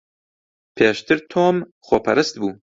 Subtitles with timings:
[0.77, 2.51] پێشتر تۆم خۆپەرست بوو.